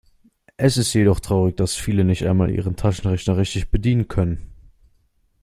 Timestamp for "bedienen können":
3.69-4.41